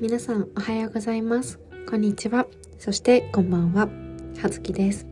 [0.00, 1.58] 皆さんおはようございます。
[1.90, 2.46] こんにちは。
[2.78, 3.88] そしてこんばんは。
[4.40, 5.08] はずきです。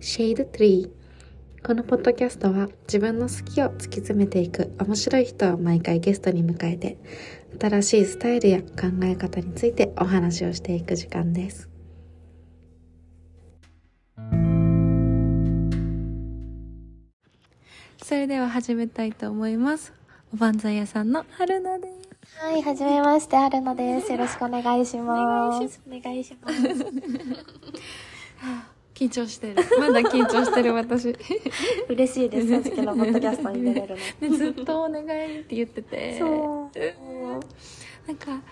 [0.00, 0.90] Shade Tree
[1.64, 6.98] このポッドキャストは自分の好きを突き詰めていく面白い人を毎回ゲストに迎えて
[7.60, 11.70] 新しいスタイルや考え方についてお話をしていく時間です。
[18.02, 19.92] それでは始めたいと思います。
[20.34, 22.09] おばんざい屋さんの春菜です。
[22.36, 24.12] はい、はじめまして、春菜です。
[24.12, 25.80] よろしくお願いします。
[25.86, 26.56] お願いします。
[28.94, 31.16] 緊張してるまだ緊張してる私
[31.88, 34.28] 嬉しいです、さつきのポッドキャストに出れるの。
[34.28, 36.78] ね、ずっとお願いって言っててそう。
[38.06, 38.42] なんか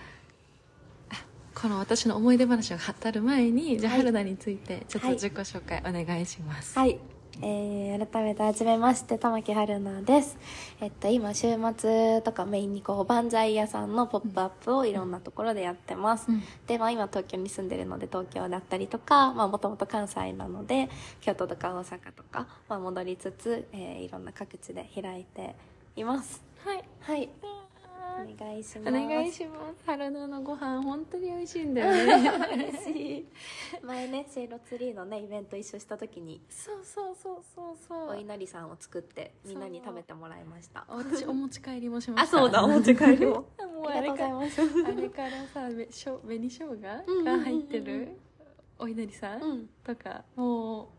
[1.11, 6.99] あこの私の思い出話を語る前にじゃあはい春菜についてちょっとはい自己紹介お願いします、はい。
[7.41, 10.37] えー、改めてはじめまして、玉木春菜です。
[10.81, 16.25] えっと、今、週末とかメインにこう、おばんざい屋さんのポップアップをいろんなところでやってます。
[16.29, 20.89] うんで、まあ今東京に住んでるので東京だったりとか、まあもともと関西なので、
[21.21, 25.55] 京都とか大阪とか、まあ戻りつつ、えー、いろんな各地で開いて
[25.95, 26.43] います。
[26.63, 27.58] はいはい。
[28.21, 28.89] お願いします。
[28.89, 29.83] お願いします。
[29.85, 32.29] 春菜のご飯本当に美味しいんだよね。
[32.71, 33.25] 嬉しい。
[33.83, 38.09] 前ねシェイロツリーのねイベント一緒した時にそうそうそうそうそう。
[38.09, 40.85] お稲荷さんを作ってみんなに食べてもらいました。
[40.89, 42.37] 私お持ち帰りもしまあした。
[42.39, 43.33] そうだお持ち帰りも。
[43.35, 43.45] も
[43.87, 44.61] うありがとうございます。
[44.61, 46.75] あれからさべしょ紅生姜
[47.23, 48.17] が入ってる？
[48.81, 49.69] お稲荷さん、うん。
[49.83, 50.98] とかもうあ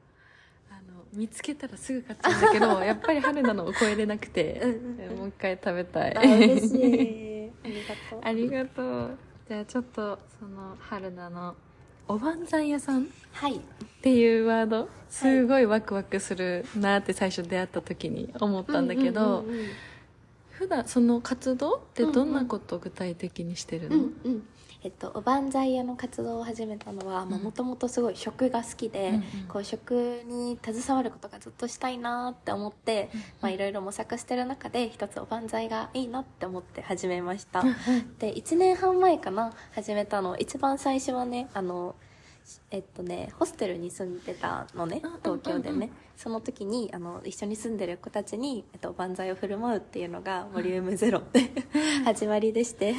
[0.82, 6.16] の見つけたらすぐ買っちゃうんだけど やっぱり春菜のを超えれなくてうんもう一回食べたい。
[6.16, 7.50] あ嬉しい。
[7.62, 8.20] ありがとう。
[8.22, 9.18] ありがとう。
[9.48, 11.54] じゃあちょっとその春菜の
[12.08, 13.60] おばんざい屋さんっはい。
[14.02, 19.66] ていうワードすごいワクワクするなって最初出会った時に思ったんだけど、うんうんうん。
[20.50, 24.42] 普段その活動ってどんなことを具体的にしてるの、うんうん
[24.82, 27.30] えっと、おばんざい屋の活動を始めたのはうん。
[27.30, 29.22] もともとすごい食が好きで、うんうん。
[29.48, 33.10] こう食に携わることがずっとしたいなって思って、
[33.42, 37.62] まあ、いろいろ模索してる中で一つおばんざいがいいなって思って始めました。
[38.18, 40.36] で1年半前かな始めたの。
[40.38, 41.94] 一番最初はねあの
[42.70, 45.90] えっとねホステルに住んでたのねうんうん東京でね、うんうん
[46.20, 51.50] その時にあの一緒に住んでる子たちに、えっと、万歳を振る舞うっていうのがボリュームゼロで
[52.04, 52.94] 始まりでして。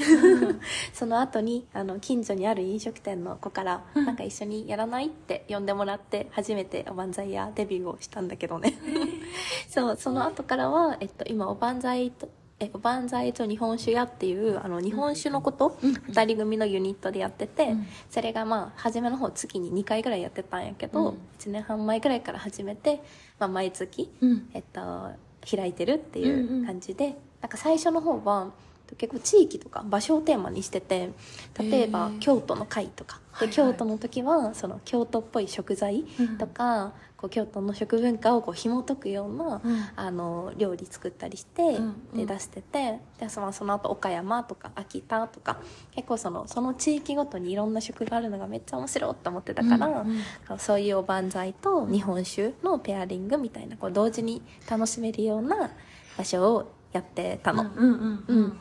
[0.92, 8.74] その後にあの近所にある飲食店の子から「なんか一緒にやらない?」って呼んでもらって初めておばんざいやデビューをしたんだけどね。
[9.70, 12.28] そうその後からは、えっと、今おばんざいと
[12.62, 15.94] えおばんざいと日本酒屋っていうあの日本酒のこと、うん。
[15.94, 17.88] 2人組のユニットでやってて、うん。
[18.10, 21.18] それがまあ初めの方月に2回ぐらいやってたんやけど、うん。
[21.40, 23.02] 1年半前ぐらいから始めて、
[23.40, 24.50] まあ、毎月、うん。
[24.54, 25.10] えっと、
[25.50, 28.52] 開いてるっていんうんう感じで、なんか最初の方は
[28.98, 31.12] 結構地域とか場所をテーマにしてて
[31.60, 33.20] 例えば京都の会とか。
[33.40, 36.04] で、京都の時はその京都っぽい食材
[36.38, 39.86] とか、こう京都の食文化をこう紐解くような、うん。
[39.96, 42.18] あの料理作ったりして、うんうん。
[42.18, 45.58] で出しててでそのその後岡山とか秋田とか
[45.96, 50.22] 結構そのその地域ごとにいろんな食があるのがめっちゃ面白いって思ってたから、うん
[50.58, 55.72] そういうおばんざいと日本酒のペアリングみたいなこう同時に楽しめるような
[56.18, 57.64] 場所をやってたの。
[57.64, 58.38] うんうんうん。
[58.38, 58.58] うん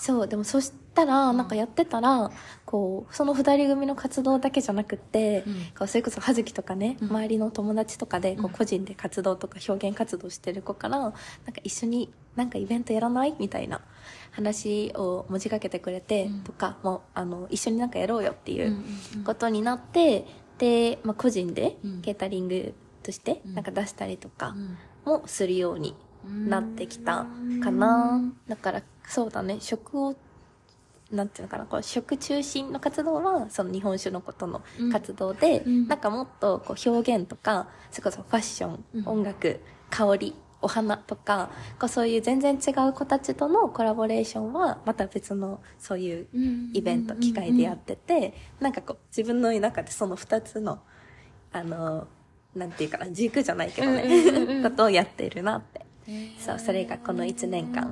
[0.00, 2.30] そうでもそしたらなんかやってたら
[2.64, 5.54] こうその2人組の活動だけじゃなくって、うん。
[5.78, 7.08] こうそれこそ葉月とかね、うん。
[7.10, 8.50] 周りの友達とかでこうん。
[8.54, 11.20] う個人で活動とか表現活動してる子からなんか
[11.62, 13.34] 一緒になんかイベントやらない？
[13.38, 13.82] みたいな
[14.30, 16.40] 話を持ちかけてくれて、うん。
[16.44, 18.84] とかもうあの一緒になんかやろうよっていううん
[19.16, 20.24] うんことになって、
[20.56, 22.00] で、まあ、個人でうん。
[22.00, 22.72] ケータリング
[23.02, 23.54] としてうん。
[23.54, 24.78] なんか出したりとかうん。
[25.04, 25.94] もするように
[26.24, 27.26] うんなってきた
[27.62, 29.58] かな、だからそうだね。
[29.60, 30.14] 食を
[31.10, 31.66] なんていうのかな。
[31.66, 34.62] こう食中心の活動はその日本酒のことの
[34.92, 35.88] 活動で、うん。
[35.88, 39.08] なんかもっとこう表現とかそれこそファッション、うん。
[39.08, 41.50] 音楽香りお花とか
[41.80, 46.28] こうそういう全然違う子たちとのコラボレーションはまた別のそういう
[46.72, 50.78] イベント機会でやってて、なんかこう自分の中でその2つの
[51.52, 52.06] あの
[52.54, 55.80] なんていうかな軸じゃないけどね、 ことをやってるなって。
[55.80, 55.84] て
[56.38, 57.88] そうそれがこの1年間や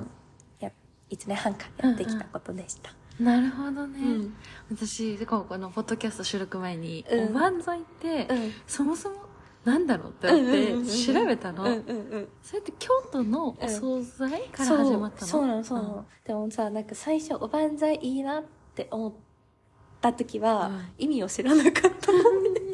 [1.09, 4.33] 1年半間やってきたことでした、なるほどね、うん。
[4.71, 7.29] 私このポッドキャスト収録前に、うん。
[7.29, 8.53] おばんざいって、うん。
[8.67, 9.29] そもそも
[9.65, 10.85] なんだろうって思ってうんうんうんうん。
[10.87, 19.13] 調べたの、うんうんうんそれって京都のお惣菜から始まったの、そうそうなのそうなの、でもさなんか最初おばんざいいいなって思っ
[20.01, 20.85] た時は、うん。
[20.97, 22.19] 意味を知らなかったの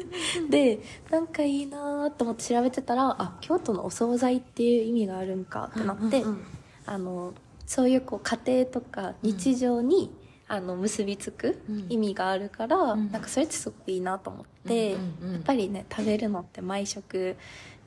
[0.48, 0.80] で
[1.10, 6.44] なんかいいなと思って調べてたらあ京都のお惣菜っていう意味があるんかってなって、うんうんうん。
[6.86, 7.34] あの
[7.66, 10.10] そういうこう家庭とか日常に、
[10.48, 11.86] あの結びつくうん。
[11.88, 13.10] 意味があるから、うん。
[13.10, 15.32] なんかそれってすごくいいなと思って、うんうんうん。
[15.34, 17.36] やっぱりね食べるのって毎食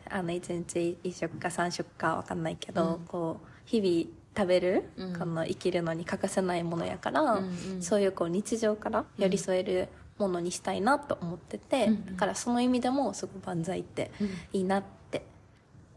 [0.09, 3.05] あの1日1食か3食かわかんないけど、うん。
[3.07, 5.17] こう日々食べる、うん。
[5.17, 7.45] この生きるのに欠かせないものやから、うん
[7.75, 7.81] うん。
[7.81, 9.87] そういうこう日常から寄り添える
[10.17, 12.05] ものにしたいなと思ってて、うん。
[12.07, 14.29] だからその意味でもすごく万歳ってうん。
[14.51, 15.23] いいなって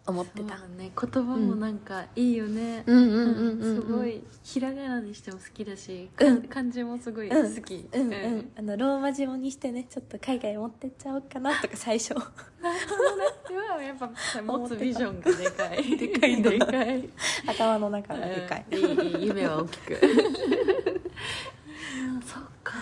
[0.05, 0.57] 思ってた。
[0.77, 0.91] ね。
[1.01, 6.43] 言葉もなんかいいよね、すごいひらがなにしても好きだし、うん。
[6.45, 7.55] 漢字もすごいうん。
[7.55, 8.13] 好き、うん。
[8.13, 12.15] うん、あのローマ字語にしてねちょっと海外持ってっちゃおうかなとか最初。
[12.15, 12.27] なる
[12.89, 13.25] ほどね。
[13.49, 14.11] 今はやっぱ
[14.43, 15.83] 持つビジョンがでかい。
[15.97, 17.09] でかいでかい。
[17.47, 19.07] 頭の中がでかい、うん。
[19.21, 19.95] いい夢は大きく。
[22.27, 22.75] そっか、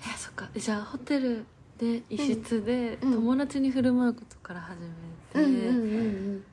[0.00, 0.48] えそっか。
[0.56, 1.44] じゃあホテル
[1.76, 3.12] で一室でうん。
[3.12, 4.86] 友達に振る舞うことから始め
[5.34, 6.44] て、うんうんうん。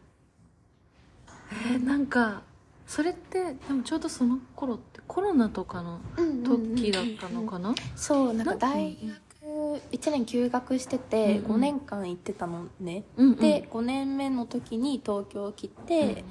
[1.71, 2.41] えーなんか
[2.87, 8.97] それってでもちょうどその頃ってコロナとかのうん時だったのかな、そうなんかな大
[9.41, 11.55] 学1年休学しててうんうん。
[11.55, 13.35] 5年間行ってたのね、うんうん。
[13.37, 16.23] で5年目の時に東京来て、っ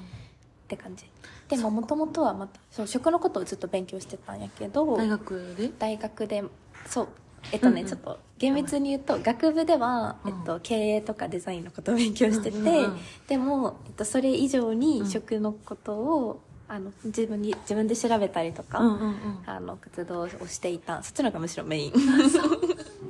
[0.67, 1.05] て感じ。
[1.49, 5.69] でももともとはまたそう食のことをずっと勉強してたんやけど大学で？
[5.79, 6.43] 大学で
[6.85, 7.07] そう
[7.51, 7.91] えっとね、うんうん。
[7.91, 10.31] ちょっと厳密に言うと学部では、うん。
[10.31, 12.57] えっと、経営とかデザインのことを勉強してて、
[13.27, 15.07] でも、えっと、それ以上うにん。
[15.07, 18.79] 食のことを、あの自分に自分で調べたりとか、
[19.45, 21.03] あの活動をしていた。
[21.03, 21.93] そっちの方がむしろメイン。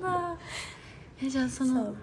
[0.02, 0.38] な。
[1.24, 1.96] えじゃあそそのう。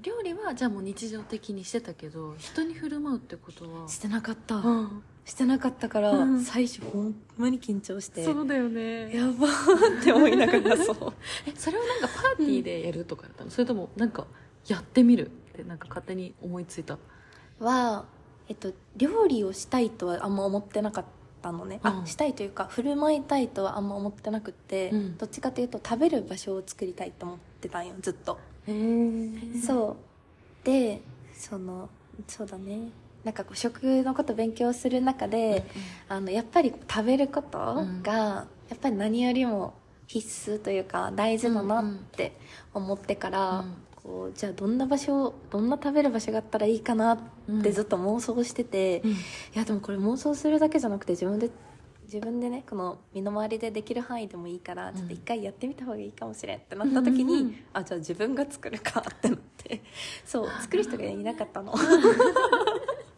[0.00, 3.88] 料理はじゃあもう日常的にしてたけど人に振る舞うってことは？
[3.88, 6.42] してなかった、うんしてなかったから、うん。
[6.42, 9.14] 最初ほんまに緊張してそうだよね。
[9.14, 11.12] やばーって思いながらそう。
[11.46, 14.26] えそれをなんかパーティーでやるとかだったの、それともなんか
[14.66, 16.98] やってみるってなんか勝手に思いついた？
[17.58, 18.06] は、
[18.48, 21.04] えっと、料理をしたいとはあんま思ってなかっ
[21.42, 22.02] たのね、うん。
[22.02, 25.16] あしたいというか振る舞いたいとはあんま思ってなくって、うん。
[25.16, 29.96] どっちかというと食べる場所を作りたいと思ってたんよずっと、へえそ
[30.62, 30.66] う。
[30.66, 31.02] で
[31.34, 31.88] その
[32.26, 32.90] そうだね
[33.24, 35.64] なんかこう食のこと勉強する中で、
[36.08, 38.02] あのやっぱり食べることうん。
[38.02, 39.74] が、やっぱり何よりも
[40.06, 42.36] 必須というか大事だなって
[42.72, 43.74] 思ってから、うん。
[44.02, 49.10] こうじゃあどんな場所どんな食べる場所があったらいいかなってずっと妄想してて、うん。
[49.10, 49.16] い
[49.54, 51.50] やでもこれ妄想するだけじゃなくて自分で
[52.04, 57.54] 自分でねこの身の回りでできる範囲でもいいからちょっと一回やってみた方がいいかもしれんってなった時に、うんうんうん。
[57.74, 59.82] あじゃあ自分が作るかってなって。
[60.24, 61.74] そう作る人がいなかったの。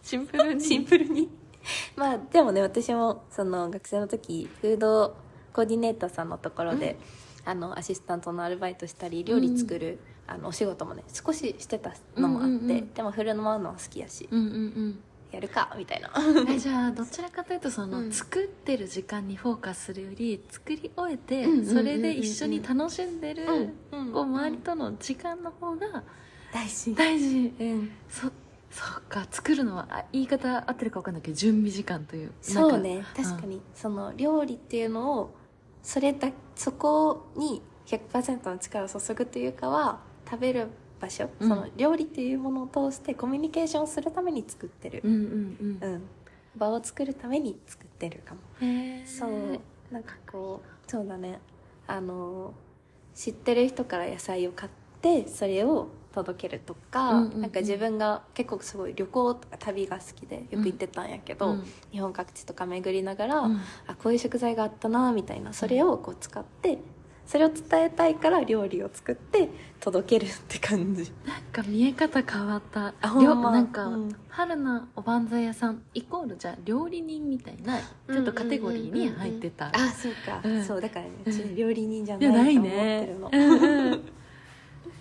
[0.03, 0.61] シンプルに。
[0.61, 1.29] シンプルに。
[1.97, 5.17] まあでもね私もその学生の時フード
[5.53, 6.99] コーディネーターさんのところで、
[7.45, 12.93] あのアシスタントのアルバイトしたり料理作る、あのお仕事もね少ししてたのもあって、うんうんうん。
[12.95, 14.99] でも振る舞うのは好きやし、うんうん
[15.31, 16.11] やるかみたいな。
[16.59, 18.13] じゃあどちらかというとその、うん。
[18.13, 23.47] 作ってる時間にフォーカスするより作り終えて、うんうんうんうんそれで一緒に楽しんでる、
[23.93, 26.03] うんこう周りとの時間の方が
[26.53, 26.95] 大事。
[26.95, 27.55] 大事。
[27.59, 27.91] うん。
[28.11, 28.31] そ
[28.73, 35.35] そうか作るのはあ言い方合ってるか分かんないけど準備時間というそうね確かに、その料理っていうのを
[35.83, 40.69] それだそこに100%の力を注ぐというかは食べる
[41.01, 41.49] 場所、うん。
[41.49, 45.03] その料理っていうものを通してコミュニケーションするために作ってる。
[45.05, 45.93] う、んうんうん。
[45.95, 46.03] うん、
[46.57, 48.41] 場を作るために作ってるかも。
[49.05, 49.61] そう
[49.93, 51.41] なんかこうそうだね。
[51.87, 52.55] あの
[53.15, 57.41] 知ってる人から野菜を買ってそれを届けるとか、うんうんうん。
[57.43, 63.61] なんか自分が結構すごい旅行とか旅が好きでよく行ってたんやけど、うん日本各地とか巡りながら、うん。
[63.87, 66.79] あこういう食材があったなみたいなそれをこう使って
[67.27, 69.49] それを伝えたいから料理を作って
[69.81, 71.13] 届けるって感じ。
[71.27, 72.95] なんか見え方変わった。
[73.01, 73.51] あほんま。
[73.53, 74.17] なんか、うん。
[74.29, 80.65] 春菜おばんざい屋さんイコールじゃあ料理人みたいなちょっとカテゴリーに入ってた、あそうか、うん。
[80.65, 84.05] そうだからねうち料理人じゃないと思ってるの、うんうん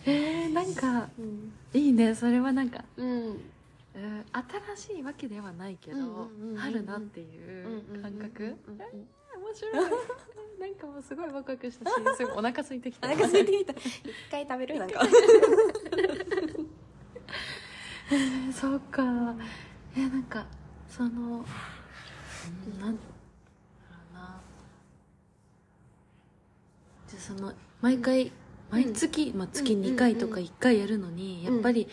[0.05, 1.53] えー、なんかうん。
[1.73, 2.15] いいね。
[2.15, 3.07] それはなんか、うん。
[3.07, 3.41] うん
[4.77, 6.57] 新しいわけではないけど、うんうんうんうん。
[6.57, 8.55] 春菜っていう感覚、えー
[9.37, 9.73] 面白い。
[10.61, 13.07] なんかもうすごいワクワクしたしすごいお腹空いてきた。
[13.07, 13.73] お腹空いてきた。
[13.73, 13.81] 一
[14.29, 14.79] 回食べる？
[14.79, 15.01] なんか。
[18.11, 19.03] えーそうか。
[19.95, 20.45] えーなんか
[20.89, 23.07] その、うん、なんだろ
[24.11, 24.41] うな。
[27.07, 28.31] じゃあその毎回
[28.71, 31.87] 毎月、まあ、月2回とか1回やるのに、うんやっぱり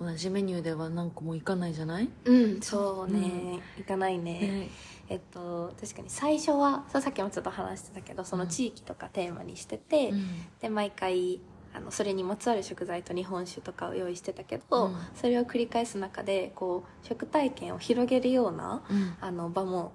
[0.00, 4.70] 同じメニューでは何個もいかないじゃない、うんそうね、いかないね、ね。
[5.08, 10.26] えっと確かに最初はさっきもちょっと話してたけどその地域とかテーマにしてて、うん。
[10.60, 11.40] で毎回
[11.74, 14.96] あのそれにまつわる食材と日本酒とかを用意してたけど、うん。
[15.14, 19.14] それを繰り返す中でこう食体験を広げるようなうん。
[19.20, 19.92] あの場も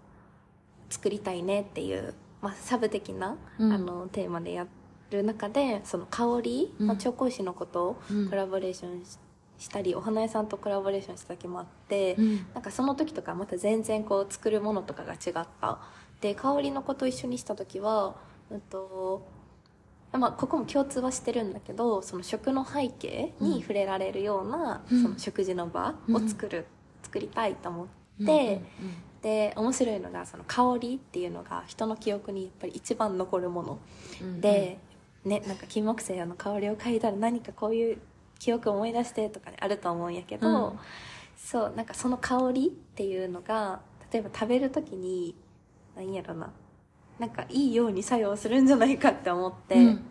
[0.90, 3.74] 作りたいねっていう、まあ、サブ的な、うん。
[3.74, 4.68] あのテーマでや
[5.12, 6.88] る中でその香り、うん。
[6.88, 8.30] まあ、調香師のことをうん。
[8.30, 9.18] コラボレーションし
[9.58, 12.36] したりお花屋さんとコラボレーションした時もあって、うん。
[12.54, 15.80] なんかその時とかまた全然こう作るものとかが違った。
[16.22, 18.16] で香りの子と一緒にした時は
[18.50, 19.28] うんと
[20.12, 25.04] まあ、ここも共通はしてるんだけどその食の背景に触れられるような、うん。
[25.04, 26.66] その食事の場を作る、
[27.04, 28.62] 作りたいと思って、で
[29.22, 33.80] で面白いのがその香りっていうのが人の記憶にやっぱり一番残るもの、
[34.40, 34.80] で、
[35.26, 37.98] ね、なんか金木犀の香りを嗅いだら何かこういう
[38.40, 40.80] 記憶を思い出してとか、ね、あると思うんやけど、うん。
[41.38, 45.36] そうなんかその香りっていうのが例えば食べる時に
[45.96, 46.52] 何やろな
[47.18, 50.04] なんかいいように作用するんじゃないかって思って、うん。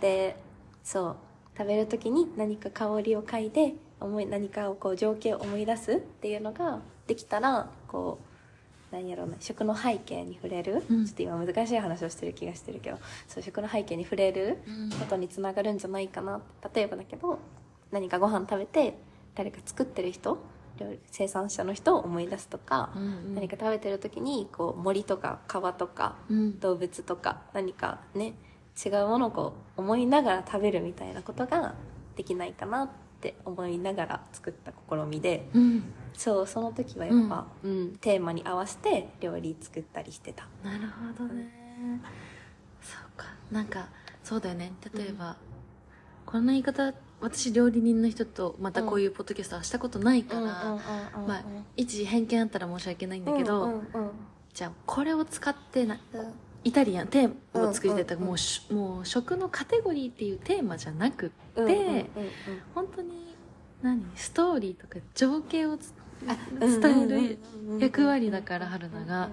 [0.00, 0.36] で
[0.82, 1.16] そう
[1.56, 8.25] 食べる時に何か香りを嗅いで思い何かをこう情景を思い出すっていうのができたらこう
[8.96, 11.04] 何やろうな食の背景に触れる、うん。
[11.04, 12.98] ちょっと今難しい話をしてる気がしてるけど。
[13.28, 14.90] そう食の背景に触れるうん。
[14.90, 16.40] ことにつながるんじゃないかな。
[16.74, 17.38] 例えばだけど
[17.92, 18.96] 何かご飯食べて
[19.34, 20.38] 誰か作ってる人
[20.78, 26.58] 料理生産者の人を思い出すとか、うん何か食べてる時にこう森とか川とかうん。
[26.60, 28.34] 動物とか何かね
[28.82, 31.74] 違うものをこう思いながら食べるみたいなことが
[32.16, 32.84] できないかな。
[32.84, 33.05] って
[33.44, 35.84] 思いながら作った試みでうん。
[36.14, 37.96] そうその時はやっぱ、うん。
[38.00, 40.46] テーマに合わせて料理作ったりしてた。
[40.64, 40.80] なる
[41.18, 41.50] ほどね。
[42.80, 43.26] そうか。
[43.50, 43.88] なんか
[44.24, 44.72] そうだよね。
[44.94, 45.36] 例えば、
[46.24, 46.46] こん。
[46.46, 50.42] な言い方私料理人の人とまたこういうポッドキャストはしたことないから、
[51.26, 51.44] まあ
[51.76, 53.82] 一偏見あったら申し訳ないんだけど、
[54.52, 56.32] じゃあこれを使ってなうん
[56.66, 58.28] イタリアンテーマを作りたいとうんうんうん。
[58.30, 62.04] もうしもう食のカテゴリーっていうテーマじゃなくって、うんうんうんうん。
[62.74, 63.36] 本当に
[63.82, 67.38] 何ストーリーとか情景を伝える
[67.78, 69.30] 役割だから春菜が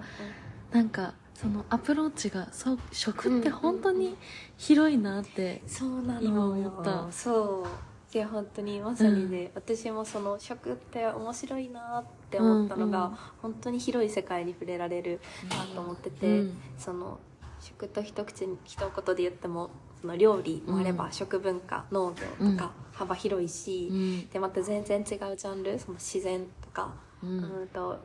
[0.70, 4.16] なんかそのアプローチがそう食って本当に
[4.56, 7.10] 広いなって、そうなの今思った。
[7.10, 13.18] そういや本当にまさにね、私もその食って面白いなって思ったのが、うんうん。
[13.42, 16.56] 本当に広い世界に触れられるなと思ってて、うん。
[16.78, 17.18] その
[17.58, 21.12] 食と一口に一言で言ってもその料理もあれば、うん。
[21.12, 24.28] 食文化農業とか幅広いし、うん。
[24.28, 27.98] でまた全然違うジャンルその自然とか、ううんん、と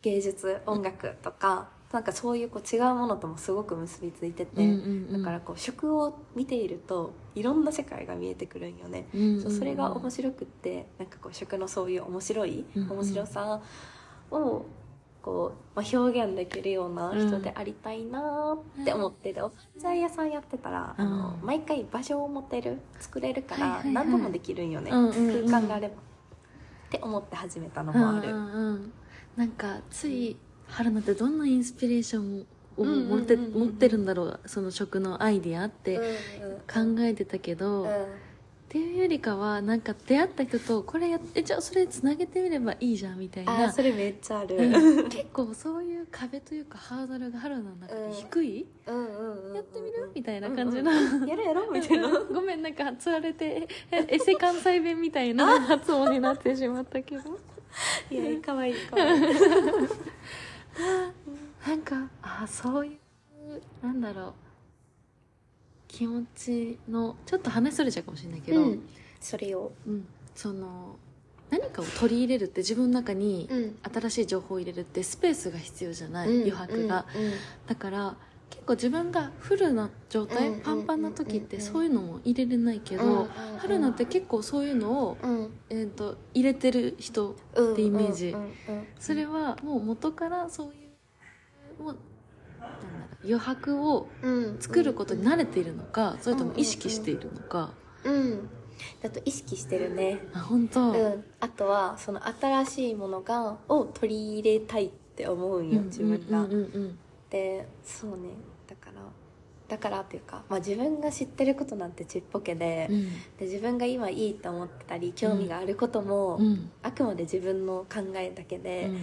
[0.00, 5.22] 芸術音楽とかなんかそういうこう違うものともすごく結びついてて、うんうんうん。
[5.22, 9.50] だからこう食を見ているといろんな世界が見えてくるんよね、うんうんうん。
[9.56, 12.90] それが面白くってなんかこう食のそういう面白いうんうん。
[12.90, 13.60] 面白さ
[14.32, 14.66] を
[15.22, 19.80] こう、まあ、表現できるような人でありたいなって思ってでおばん。
[19.80, 23.92] ざい屋さんやってたら、あのうん毎回場所を持てる作れるからはいはいはい。
[23.92, 25.48] 何度もできるんよね、うんうんうん。
[25.48, 25.94] 空間があれば。
[25.94, 25.98] っ
[26.90, 28.30] て思って始めたのもある。
[28.30, 28.92] うんうんうん。
[29.36, 30.36] なんかつい
[30.76, 32.40] 春菜ってどんなインスピレーション
[32.76, 33.08] をうんうんうんうん。
[33.10, 35.98] 持って,、持ってるんだろうその食のアイディアって
[36.66, 37.90] 考えてたけど、うん。
[37.90, 37.96] っ
[38.76, 45.08] ていうよりかはなんか出会った人とこれやってじゃあそれつなげてみればいいじゃんみたいあなーそれめっちゃある、うん。
[45.08, 50.10] 結構そういう壁というかハードルが春菜の中で低い、うんうんうんうんやってみる？
[50.12, 52.08] みたいな感じの、うんうんやるやろみたいな。
[52.34, 57.38] ごめんなんかつられてえエセ関西弁みたいな発音になってしまったけど。
[58.10, 59.22] いやかわいいかわいい
[61.66, 64.32] なんかあそういうなんだろう
[65.88, 68.82] 気持ちのちょっと話それちゃうかもしれないけど、うん。
[69.20, 69.72] それを。
[69.86, 70.06] うん。
[70.34, 70.96] その
[71.50, 73.78] 何かを取り入れるって自分の中にうん。
[73.92, 77.24] 新しい情報を入れるってスペースが必要じゃない、余白が、うん。
[77.24, 77.32] うん。
[77.66, 78.16] だから
[78.64, 83.28] 結構自分がフルな状態、うんパンパンな時ってうんそういうのも入れれないけど、うんうん
[83.58, 85.50] 春菜って結構そういうのを、うん。
[85.70, 88.30] えー、と入れてる人うんってイメージ。
[88.30, 90.70] うんうんうんそれはもう元からそうい
[91.78, 91.96] うもう
[93.22, 98.48] 余白をうん作ることに慣れているのか、それとも意識しているのか、うん
[99.02, 100.26] だと意識してるね。
[100.32, 101.24] あ本当、うん。
[101.40, 106.98] あとはその新しいものがを取り入れたいって思うんよ自分がうんうんうん。
[107.28, 108.30] でそうね
[109.68, 113.04] だからっていうか、まあ、自分が知ってることなんてちっぽけで,、うん。
[113.38, 116.70] で自分が今いいと思ってたり興味があることも、うん。
[116.82, 118.96] あくまで自分の考えだけうで、ん。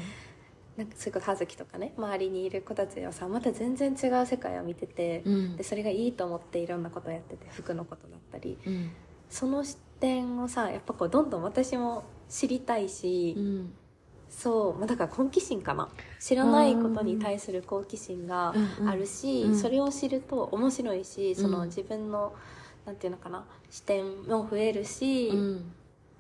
[0.77, 5.57] なんかそういうこと葉月とかね周りにいる子たちはさまた全然違う世界を見てて、うん。
[5.57, 8.57] でそれがいいと思っていろんなことをやってて服のことだったり。
[8.65, 8.91] うん。
[9.29, 13.73] その視点をさやっぱこうどんどん私も知りたいし、うん
[14.31, 15.89] そう、まあ、だから好奇心かな。
[16.19, 18.55] 知らないことに対する好奇心が
[18.87, 19.51] あるし、うん。
[19.51, 22.33] うんそれを知ると面白いしそのうん自分の
[22.85, 25.71] なんていうのかな視点も増えるし、うん。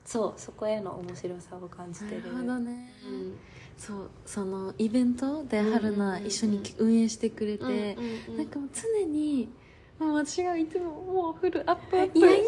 [0.03, 2.21] そうそこへの面白さを感じてる。
[2.23, 3.37] なるほどね、うん。
[3.77, 8.37] そうそのイベントでうんうんうん春菜一緒に運営してくれて、うんうんうん。
[8.37, 9.49] なんかもう常に
[9.97, 12.45] もう私がいつももうフルアップアップ助けて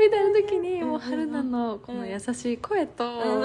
[0.00, 3.44] みたいな時にうんもう春菜のこの優しい声と、う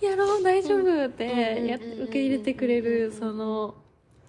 [0.00, 3.74] やろう大丈夫ってや受け入れてくれるその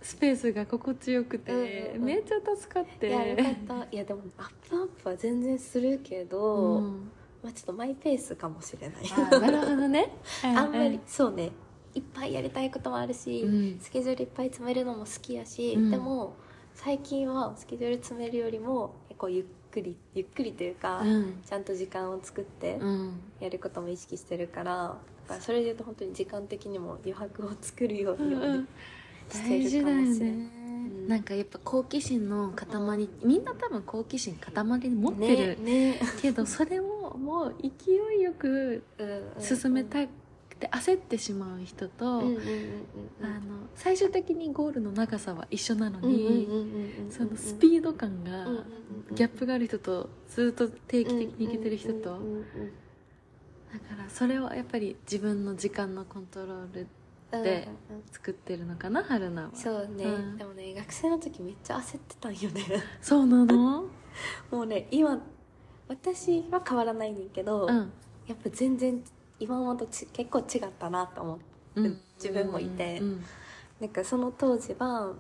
[0.01, 10.10] スペースが心地よくて、めっちゃ助かっていやよかったいやでもアップアップは全然するけど、うんまあ、ちょっとマイペースかもしれないなるほどね
[10.43, 11.51] あんまりそうね
[11.95, 16.36] いっぱいやりたいこともあるし、うんスケジュールいっぱい詰めるのも好きやし、うんでも
[16.74, 22.79] 最近はスケジュール詰めるよりも結構ゆっくりゆっくりというか、うんちゃんと時間を作って
[23.39, 28.65] やることも意識してるからからそれで言うと本当に時間的にも余白を作るようにはね
[29.29, 30.65] してるかもしれない。
[31.08, 36.00] なんかやっぱ好奇心の塊、みんな多分好奇心塊に持ってる、ねね。
[36.22, 38.84] けどそれをもう勢いよく
[39.39, 40.10] 進めたく
[40.60, 42.24] て焦ってしまう人と、
[43.75, 48.65] 最終的にゴールの長さは一緒なのうんうんうんに、うんうんそのスピード感が、うんうんうん
[49.13, 52.85] ギャップがある人とずっと定期的にいけてる人と、うんうんうんだ
[53.79, 56.88] からそれはやっぱり自分の時間のコントロール
[57.32, 57.67] うんで
[58.12, 59.50] 作ってるのかな春菜は。
[59.53, 60.38] そうね、うん。
[60.38, 62.63] でもね学生の時めっちゃ焦ってたんよね。
[63.01, 63.86] そうなの？
[64.51, 65.20] もうね今
[65.88, 67.91] 私は変わらないねんけど、うん。
[68.27, 69.03] やっぱ全然
[69.39, 71.44] 今までとち結構違ったなと思って、
[71.75, 72.01] うん。
[72.15, 73.24] 自分もいて、うん
[73.79, 75.20] なんかその当時は、うん、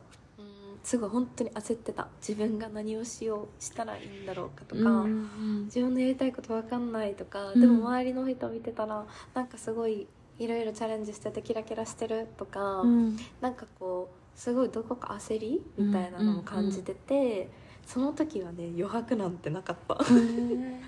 [0.85, 2.07] すごい本当に焦ってた。
[2.19, 7.61] 自分が何をしようしたらいいんだろうかとか、うんうん自分のやりたいこと分かんないとか、うん。
[7.61, 10.05] でも周りの人見てたらなんかすごい
[10.37, 13.17] いろいろチャレンジしててキラキラしてるとか、うん。
[13.41, 17.49] なんかこうすごいどこか焦りみたいなのも感じてて、
[17.83, 19.95] その時はね余白なんてなかった。
[19.95, 20.81] へえ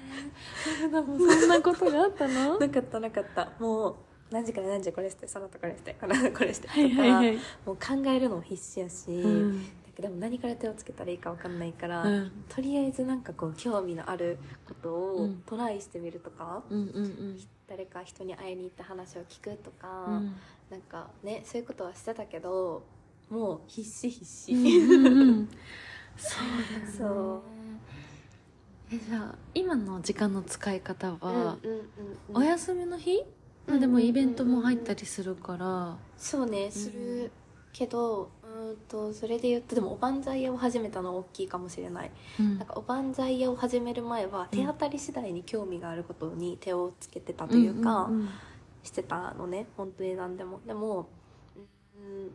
[0.80, 2.60] 春菜もそんなことがあったの？
[2.60, 3.52] なかったなかった。
[3.58, 3.96] もう
[4.30, 6.06] 何時から何時これしてその後これしてこ
[6.44, 7.38] れしてとか、はいはいはい。
[7.66, 9.66] もう考えるのも必死やし、うん
[10.02, 12.32] でも何から手をつけたらいいか分かんないから、うん。
[12.50, 15.44] とりあえずなんかこう興味のあることをうん。
[15.46, 17.40] トライしてみるとか、うんうんうん。
[17.68, 20.36] 誰か人に会いに行って話を聞くとか、うん。
[20.70, 22.84] なんかねそういうことはしてたけど
[23.30, 25.50] もう必死必死、うんうんうん。
[26.18, 26.40] そう
[26.72, 26.92] だよね。
[26.98, 27.42] そう。
[28.94, 31.88] えじゃあ今の時間の使い方は、うんうんうん
[32.30, 32.38] うん。
[32.38, 33.24] お休みの日、
[33.68, 35.98] まあでもイベントも入ったりするから。
[36.18, 37.32] そうねする
[37.74, 38.32] けど
[38.72, 42.12] うとそれで言うとでもおばんざい屋を始めたのは大きいかもしれない。
[42.40, 42.58] うん。
[42.58, 48.10] なんかおばんざい屋を始める前は手当たり次第に興味があることに手をつけてたというか、
[48.84, 49.68] してたのね。
[49.76, 50.60] 本当に何でも。
[50.66, 51.08] でも
[51.98, 52.32] うん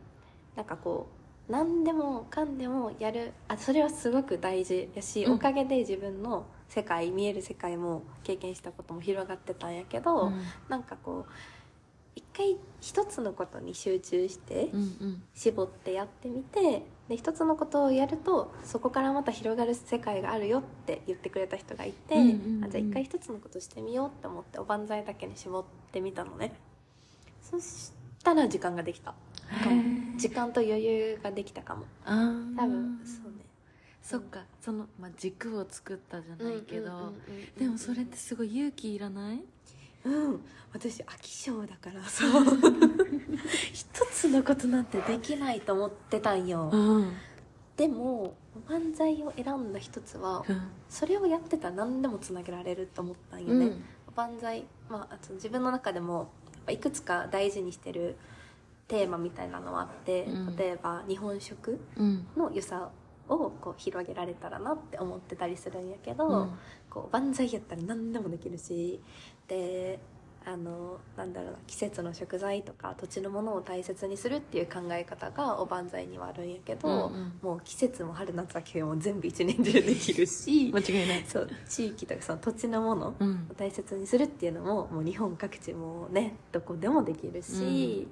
[0.55, 1.07] なんかこ
[1.49, 3.33] う何でもかんでもやる。
[3.47, 5.33] あそれはすごく大事やし、うん。
[5.33, 10.41] おかげで自分の世界見える世界も経験したことも広がってたんやけど、うん。
[10.69, 11.31] なんかこう
[11.62, 11.62] 一
[12.35, 14.69] 回一つのことに集中して
[15.33, 22.27] 絞ってやってみてで一つのことをやるとそこからまた広がる世界があるよって言ってくれた人がいて、あじゃ
[22.75, 26.53] あ一回一つのことしてみようって思っておばんざいだけに絞ってみたのね。
[27.41, 27.91] そし
[28.23, 29.13] たら時間ができた。
[30.17, 31.85] 時間と余裕ができたかも。
[32.05, 32.11] 多
[32.67, 33.45] 分そうね。
[34.01, 34.45] そっか。
[34.61, 37.13] その、まあ、軸を作ったじゃないけど、
[37.57, 39.43] でもそれってすごい勇気いらない？
[40.05, 40.41] うん。
[40.73, 42.29] 私飽き性だから そう。
[43.73, 47.13] 一つのことなんてできないと思ってたんよ、うん。
[47.77, 48.35] でも
[48.67, 50.43] 漫才を選んだ一つは
[50.89, 53.83] それをやってたら何でもつなげられると思ったんよね、うん。
[54.15, 56.29] 万歳、まあ、自分の中でも
[56.69, 58.15] いくつか大事にしてる
[58.87, 60.55] テーマみたいなのはあって、うん。
[60.55, 62.27] 例えば日本食うん。
[62.35, 62.89] の良さ
[63.29, 66.59] をこう広げられたらなって思ってたりするんやけど、うん。
[66.89, 69.01] こう万歳やったら何でもできるし
[69.47, 69.97] で
[70.45, 77.33] あのなんだろうな季節の食材とか土地のものを大切にするっていう考え方がおばんざいにはあるんやけど、うんうん。
[77.41, 81.23] もう季節も春夏秋冬も全部一年中できるし 間違いない。
[81.25, 83.47] そう地域とかその土地のものうん。
[83.49, 88.07] を大切にするっていうのももう日本各地もねどこでもできるし、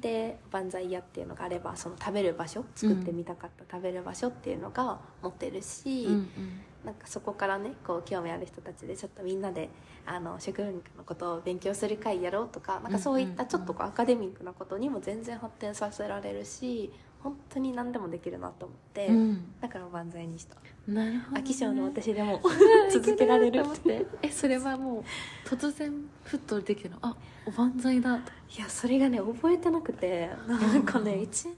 [0.00, 6.60] で万歳屋っていうのがあればその食べる場所作ってみたかった食べる場所っていうのが持ってるし、うんうん。
[6.86, 9.70] なんかそこからねこう興味ある人たちでちょっとみんなで
[10.06, 16.92] あの食文化のことを勉強する会やろうとかなんかそういったちょっとこうアカデミックなことにも全然発展させられるし
[17.30, 19.52] 本当に何でもできるなと思って、うん。
[19.60, 20.56] だからおばんざいにした。
[20.86, 22.40] なるほど、ね、飽き性の私でも
[22.92, 24.06] 続けられるって。
[24.22, 25.92] えそれはもう突然
[26.24, 26.98] ふっとできたの？
[27.02, 28.18] あおばんざいだ。
[28.18, 30.30] といやそれがね覚えてなくて。
[30.46, 31.56] なんかね1年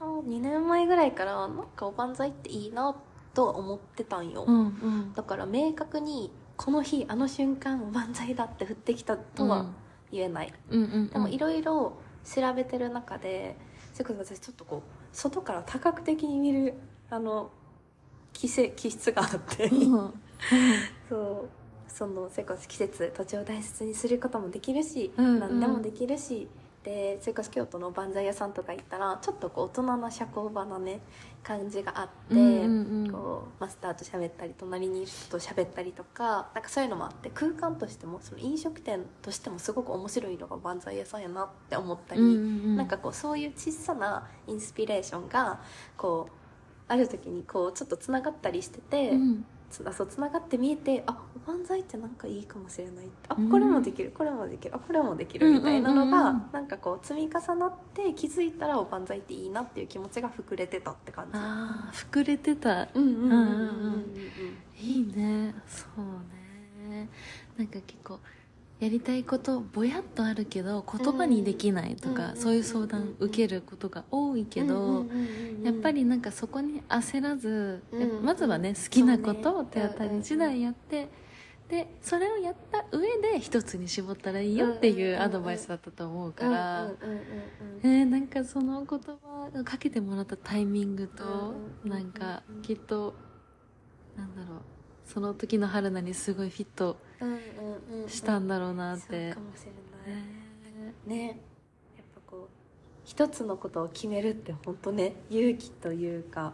[0.00, 2.96] 2年前ぐらいからなんかおばんざいっていいなっ
[3.34, 5.12] とは思ってたんよ、うんうん。
[5.14, 9.66] だから明確にこの日あの瞬間おばんざいだって降ってきたとは
[10.10, 11.08] 言えない、うんうん。
[11.08, 13.56] でもいろいろ調べてる中で
[14.00, 14.80] それこそ私ちょっとこう
[15.12, 16.74] 外から多角的に見る
[17.10, 17.50] あの
[18.32, 20.12] 気せ気質があってうん。
[21.08, 21.48] そう。
[21.86, 25.40] そのそれこそ季節土地を大切にすることもできるし、うんうん。
[25.40, 26.48] 何でもできるし
[26.84, 31.00] でそれこそ京都のおばんざい屋さんとか行ったらちょっとこう大人な社交場なね
[31.42, 45.60] 感じがあって、うんうんうんこうマスターと喋ったり隣にいる人と喋ったりとかなんかそういうのもあって空間としてもその飲食店としてもすごく面白いのがおばんざい屋さんやなって思ったり、うんうんなんかこうそういう小さなインスピレーションが
[45.96, 46.32] こう
[46.88, 49.10] ある時にこうちょっとつながったりしてて。
[49.10, 53.06] うんつあそうつながって見えてあおばんざいってなんかいいかもしれない。
[53.28, 53.48] あうん。
[53.50, 54.12] これもできる。
[54.16, 54.74] これもできる。
[54.74, 55.50] あこれもできる。
[55.50, 61.30] みたいなのがうなんかこう積み重なって気づいたらおばんざいっていいなっていう気持ちが膨れてたって感じ。
[61.34, 62.88] ああ膨れてた。
[62.94, 63.02] うん。
[63.02, 63.38] うんうんうん
[63.94, 64.06] うん。
[64.78, 65.54] いいね。
[65.66, 67.08] そうね。
[67.56, 68.18] なんか結構
[68.80, 72.36] やりたいことぼやっとあるけど言葉にできないとか、うん。
[72.36, 75.04] そういう相談受けることが多いけど、
[75.62, 77.82] やっぱりなんかそこに焦らず、
[78.22, 81.08] まずはね好きなことを手当たり次第やって、
[81.68, 86.90] でそれをやった上で一つに絞ったらいいよっていうアドバイスだったと思うから、
[87.82, 93.14] なんかその言葉をかけてもらったタイミングと、なんかきっと
[94.16, 94.60] なんだろう
[95.12, 99.72] その時の春菜にすごいフィットうんうんうんしたんだろうなっそうてか、もしれ
[100.12, 100.22] ない。
[101.06, 101.24] ね。
[101.24, 101.26] ね
[101.96, 102.48] やっぱこう
[103.04, 106.52] 一つのことを決めるって本当ね勇気というか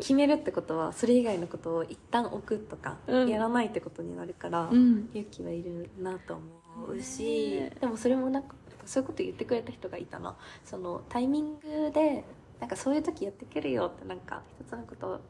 [0.00, 3.28] 決めるってことはそれ以外のことを一旦置くとか、うん。
[3.28, 5.08] やらないってことになるから、うん。
[5.14, 7.70] 勇気はいるなと思うし、ね。
[7.80, 10.36] でもそれもなんかそういうこと言ってくれた人がいたな。
[10.64, 12.24] そのタイミングで
[12.58, 15.20] なんかそういう時やってくるよってなんか一つのこと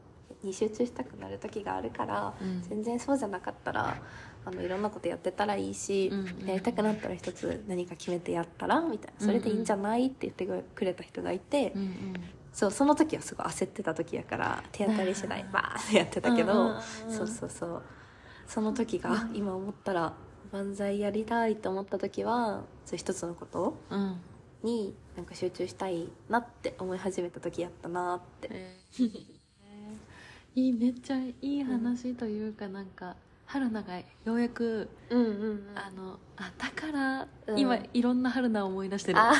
[0.43, 2.61] に集中したくなる時があるから、うん。
[2.61, 3.97] 全然そうじゃなかったら
[4.45, 9.25] あのいろんなことやってたらいいし、うんうんやりたくなったら一つ何か決めてやったらみたいな。
[9.25, 12.13] それでいいんじゃないって言ってくれた人がいて、うんうん。
[12.51, 17.81] そうその時はすごい焦ってた時やから手当たり次第バーってやってたけど、そうそうそう。
[18.47, 20.13] その時が、あ今思ったら
[20.51, 24.21] 漫才やりたいと思った時はそう一つのことうん。
[24.61, 29.11] になんか集中したいなって思い始めた時やったなって、えー
[30.55, 35.63] いいめっちゃいい話というかなんか春菜がようやくうんうんうん。
[35.75, 37.59] あのあだからうん。
[37.59, 39.19] 今いろんな春菜を思い出してる。
[39.19, 39.33] あ。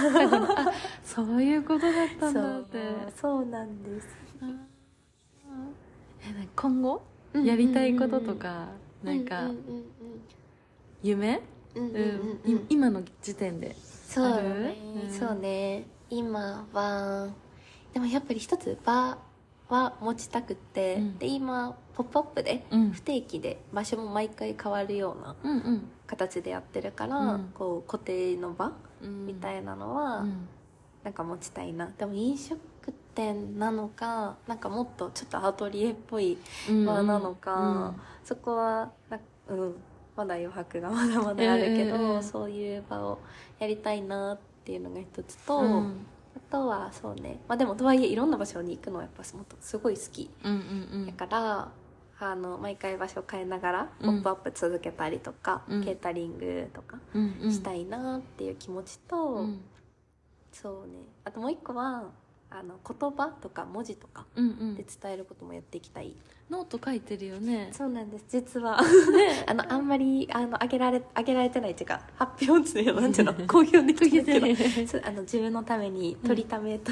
[1.04, 2.80] そういうことだったんだって。
[3.16, 4.08] そうなんです。
[6.26, 7.02] えなんか今後
[7.44, 8.68] やりたいこととか
[9.04, 9.84] なんかうんうん
[11.02, 11.42] 夢
[11.76, 11.86] うん。
[11.86, 12.54] うんうんううん。
[12.54, 13.76] うん今の時点で。
[13.76, 15.12] そうね、うん。
[15.12, 15.86] そうね。
[16.10, 17.30] 今は
[17.94, 19.18] でもやっぱり一つ場
[19.70, 21.18] は持ちたくって、うん。
[21.18, 22.92] で今「ポップアップでうん。
[22.92, 25.90] 不定期で場所も毎回変わるようなうんうん。
[26.08, 27.52] 形でやってるから、うん。
[27.56, 28.72] こう固定の場
[29.02, 29.26] うん。
[29.26, 30.48] みたいなのは、うん。
[31.04, 31.90] なんか持ちたいな。
[31.98, 32.60] でも飲食
[33.16, 36.38] 店なのかなんかもっとちょっとアトリエっぽい
[36.70, 36.86] うん。
[36.86, 39.76] 場なのか、そこはなうん。
[40.16, 42.24] まだ余白がまだまだあるけど、うんうんうん。
[42.24, 43.20] そういう場を
[43.60, 46.06] やりたいなっていうのが一つと、うん
[46.54, 47.40] とはそうね。
[47.48, 50.30] まあでもとはいえいろんな場所に行くのはやっぱもっとすごい好き。
[50.44, 51.72] うんうんだから、
[52.20, 54.20] あの毎回場所変えながら「ポうん。
[54.20, 55.84] ップアップ続けたりとか、うん。
[55.84, 57.52] ケータリングとかうんうん。
[57.52, 59.62] したいなっていう気持ちと、うん。
[60.52, 61.00] そうね。
[61.26, 62.04] あともう一個は
[62.52, 64.76] あの言葉とか文字とかうんうん。
[64.76, 66.16] で伝えることもやっていきたい、
[66.54, 67.70] ノート書いてるよね。
[67.72, 68.26] そうなんです。
[68.30, 68.80] 実は。
[68.80, 69.44] ね。
[69.50, 73.34] あのあんまりあの上げられ上げられてないっていうか発表っていうのなんていうの？
[73.48, 75.08] 公表できないけど。
[75.08, 76.92] あの自分のために取りためと、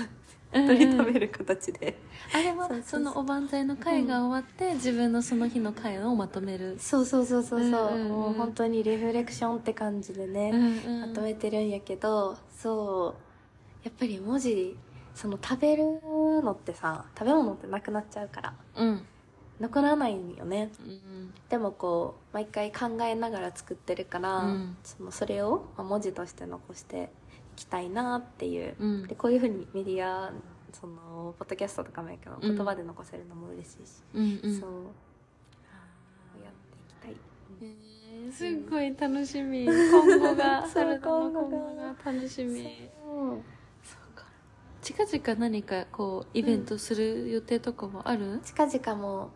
[0.52, 1.96] 取りためる形で、
[2.34, 6.78] あれはそのおばんざいの会が終わって自分のその日の会をまとめる。
[6.80, 8.10] そうそうそうそうそう,、うんうんうん。
[8.10, 10.52] もう本当にリフレクションって感じでね、
[11.02, 13.16] まとめてるんやけどそ
[13.84, 13.88] う。
[13.88, 14.76] やっぱり文字
[15.14, 15.84] その食べる
[16.42, 18.54] のってさ食べ物ってなくなっちゃうから。
[18.76, 19.06] うん
[19.62, 20.72] 残らないんよね。
[20.86, 21.34] うん。
[21.50, 24.78] でもこう毎回考えながら作ってるから、うん。
[24.84, 27.10] そのそれをまあ文字として残して
[27.56, 29.08] いきたいなっていう、うん。
[29.08, 30.34] でこういうふうにメディア
[30.74, 32.56] そのポッドキャストとかもやけどうん。
[32.56, 34.60] 言葉で残せるのも嬉しいし、うんうん。
[34.60, 34.72] そう。
[36.44, 37.16] やっていきたい、
[37.62, 39.66] えーすごい楽しみ。
[39.66, 42.12] 今後が そう今後が。
[42.12, 42.90] 楽しみ。
[44.82, 49.30] 近々何かこうイベントする予定とかもある、近々も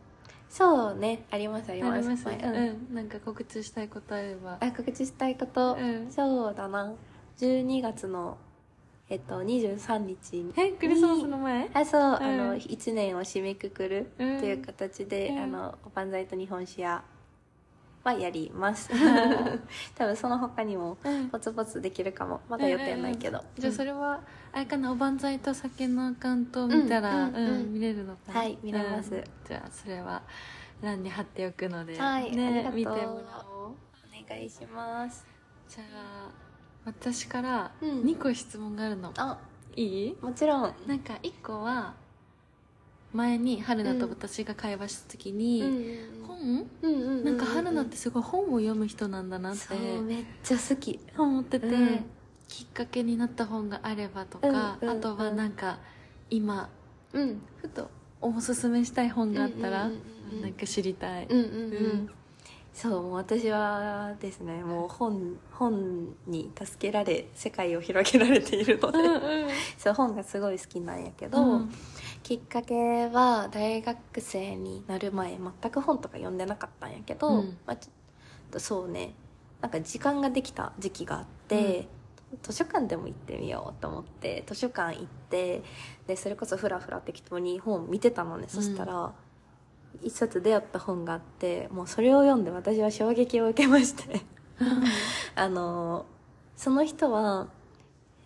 [0.49, 2.08] そうねありますあります。
[2.10, 4.58] ます、はいうん、なんか告知したいことあれば。
[4.62, 6.12] あ告知したいこと、うん。
[6.12, 6.93] そうだな。
[7.38, 8.38] 12月の
[9.08, 10.53] えっと、23日に。
[10.58, 11.69] えクリスマスの前？
[11.73, 12.15] あそう、ん。
[12.15, 14.43] あの1年を締めくくるとうん。
[14.43, 15.39] いう形で、うん。
[15.39, 17.03] あのおばんざいと日本酒屋
[18.03, 18.89] はやります。
[19.95, 21.29] 多分その他にもうん。
[21.29, 22.41] ポツポツできるかも。
[22.49, 24.21] まだ予定ないけど、じゃあそれは
[24.55, 27.47] あれかなおばんざいと酒のアカウントを見たら、うんんううん。
[27.47, 28.39] うん見れるのかな？
[28.39, 29.13] はい見れます。
[29.13, 29.23] うん。
[29.45, 30.23] じゃあそれは
[30.81, 33.15] 欄に貼っておくので、はいあね見てもらおう。
[33.67, 33.75] お
[34.29, 35.25] 願いします。
[35.67, 36.29] じゃあ
[36.85, 37.89] 私からうん。
[38.03, 39.37] 2個質問があるの、あ
[39.75, 40.15] いい？
[40.21, 40.73] もちろん。
[40.87, 41.93] なんか1個は
[43.11, 45.63] 前に春菜と私が会話した時に、
[46.25, 46.37] 本？
[46.39, 49.59] うんうんうんなんか春菜ってすごい本を読む人なんだなって。
[49.59, 50.97] そうめっちゃ好き。
[51.17, 52.05] 思ってて、うん
[52.47, 55.79] きっかけになった本があればとか、うんうんあとはなんか
[56.29, 56.69] 今
[57.13, 57.41] うん。
[57.62, 57.89] ふと
[58.21, 60.41] おすすめしたい本があったら、うんうんうんうん。
[60.41, 62.10] なんか知りたい、うんうんうん、うん。
[62.73, 68.97] そうもう私はですねもう本本に助けられ世界を広げられているので、
[69.79, 71.71] そう本がすごい好きなんやけど、うん。
[72.21, 77.58] きっかけは大学生になる前全く本とか読んでなかったんやけど、うん。
[77.65, 77.93] まあ、ちょっ
[78.51, 79.13] とそうね
[79.62, 81.88] なんか時間ができた時期があって、
[82.41, 85.63] 図書館でも行ってみようと思って図書館行って
[86.07, 89.13] でそれこそふらふら適当に本見てたのね、そしたら
[90.01, 94.21] 一冊出会った本があってもうそれを読んで私は衝撃を受けまして。
[95.35, 96.05] あの
[96.55, 97.47] その人は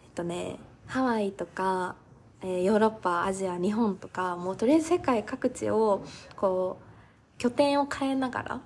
[0.03, 1.95] えっとねハワイとか、
[2.41, 6.03] えーヨーロッパアジア日本とかもうとりあえず世界各地を
[6.35, 8.61] こう拠点を変えながら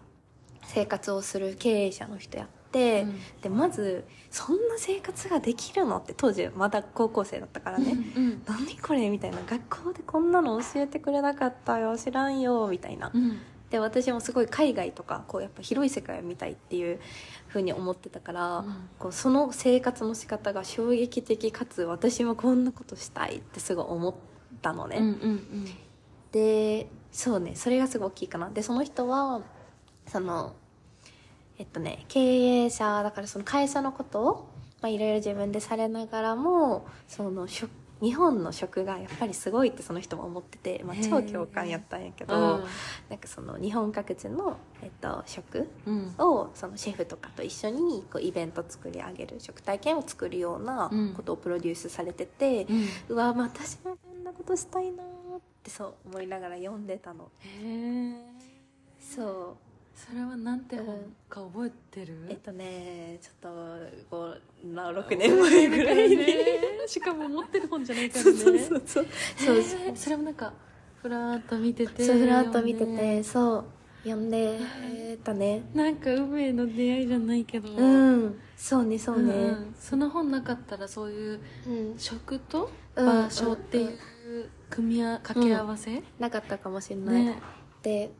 [0.66, 3.06] 生活をする経営者の人やっで
[3.50, 5.98] まずそんな生活ができるの？
[5.98, 9.10] って当時まだ高校生だったからね、うん何これ？
[9.10, 11.96] みたいな学校でこんなの教えてくれなかったよ。
[11.98, 13.12] 知らんよみたいな。
[13.14, 13.40] うん。
[13.70, 17.00] で私もすごい海外とかこうやっぱ広い世界を見たいっていう
[17.48, 24.14] ふうに思ってたから、うんこうその生活の仕方が衝撃的かつ私もこんなことしたいってすごい思っ
[24.62, 25.68] たのね、うんうん。
[26.32, 28.50] でそうねそれがすごい大きいかな。
[28.50, 29.42] でその人は
[30.08, 30.56] その
[31.64, 32.20] えっとね経
[32.66, 34.50] 営者だからその会社のことを
[34.82, 37.72] まあいろいろ自分でされながらもその職
[38.02, 42.64] 日本の食がやっぱりすごいってその人も思ってて、まあ、超共感やったんやけど、うん。
[43.10, 46.14] なんかその日本各地の、えっと、食うん。
[46.18, 51.14] をそのシェフとかと一緒にこうイベント作り上げる食体験を作るようなうん。
[51.14, 52.88] ことをプロデュースされてて、うん。
[53.08, 57.32] うわ私もこんなことしたいなーってそう思いながら読んでたの。
[59.00, 59.63] そう
[59.96, 60.98] それはなんて本
[61.30, 63.52] か覚えてる、えっとねちょっ
[64.10, 64.34] と
[64.82, 66.18] 56年前ぐらいに
[66.88, 68.32] しかも持ってる本じゃないからね。
[68.32, 69.06] そうそうそうそう。
[69.38, 70.54] そうへーそれもなんか
[71.02, 73.66] ふらーっと見ててそうふらっと見ててそう
[74.04, 74.60] 読んで
[75.24, 75.64] たね。
[75.74, 77.70] なんか運命の出会いじゃないけど。
[77.70, 78.40] うん。
[78.58, 79.34] そうねそうね。
[79.34, 79.76] ん。
[79.80, 81.94] その本なかったらそういううん。
[81.98, 83.06] 食とうん。
[83.06, 83.98] 場所っていう
[84.70, 87.40] 組み合わ掛け合わせ、なかったかもしれない、ね。
[87.82, 88.12] で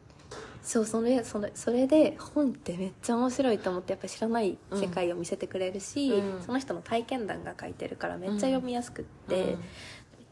[0.64, 6.42] そうそれそれそれで本ってめっちゃ面白いと思ってやっぱ知らない世界を見せてくれるし、うん。
[6.42, 9.48] その人の体験談が書いてるからめっちゃ読みやすくって、うん。
[9.50, 9.58] めっ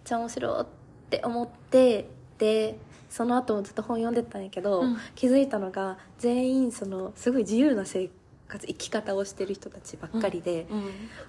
[0.06, 0.66] ちゃ面白いっ
[1.10, 4.98] て思ってでその後もずっと本読んでたんやけど、うん。
[5.16, 8.10] 気づいたのが全員そのすごい自由な生
[8.48, 10.84] 活生き方をしてる人たちばっかりで、うん。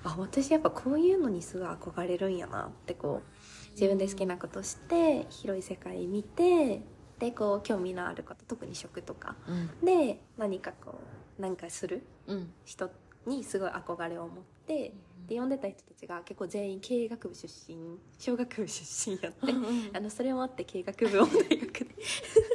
[0.05, 6.83] あ私やっぱこういうのにすごい憧れるんやなってこう自分で好きなことして広い世界見て
[7.23, 9.37] でこう興味のあること特に食とか。
[9.47, 9.87] うん。
[9.87, 10.99] で何かこ
[11.39, 12.53] う何かするうん。
[12.65, 12.91] 人
[13.27, 14.29] にすごい憧れを持っ
[14.67, 14.93] て
[15.29, 19.55] で読んでた人たちが結構全員経営学部出身小学部出身やって
[19.97, 21.87] あのそれもあって経営学部を大学で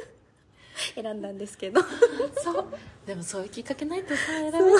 [1.02, 1.80] 選んだんですけど。
[2.44, 2.66] そう。
[3.06, 4.70] でもそういうきっかけないとさ選べないよ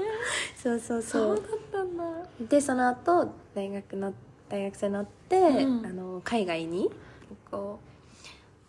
[0.00, 0.06] ね。
[0.56, 1.02] そうそう。
[1.02, 2.04] そうだったんだ。
[2.48, 4.14] でその後大学な
[4.48, 5.86] 大学生になって、うん。
[5.86, 6.90] あの海外に
[7.50, 7.89] こう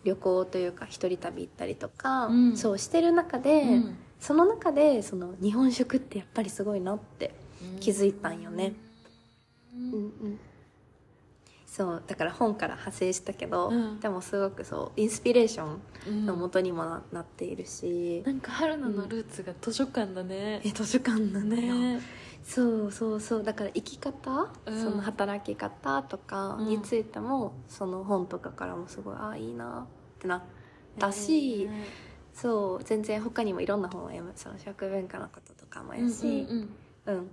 [0.03, 2.57] 旅行というか一人旅行ったりとか、うん。
[2.57, 3.97] そうしてる中で、うん。
[4.19, 7.33] その中でその日本食ってやっぱりすごいなって
[7.79, 8.73] 気づいたんよね、
[9.75, 9.91] うん。
[9.91, 10.39] うんうん。
[11.65, 13.99] そうだから本から派生したけど、うん。
[13.99, 16.25] でもすごくそうインスピレーションうん。
[16.25, 20.61] の元にもな,、なっているし、なんか春菜のルーツが図書館だね。
[20.63, 22.01] え、図書館だよ、ね
[22.43, 23.43] そうそうそう。
[23.43, 24.83] だから生き方、うん。
[24.83, 30.41] その働き方とかについても、その本とかからもすごいああいいなってなっ
[30.99, 31.83] たし、ね
[32.33, 34.31] そう全然他にもいろんな本を読む。
[34.35, 36.69] その食文化のこととかもやし、うんうん
[37.05, 37.17] うん。
[37.17, 37.29] うん。